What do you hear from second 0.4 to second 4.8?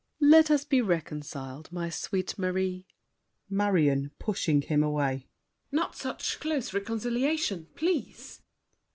us be reconciled, my sweet Marie! MARION (pushing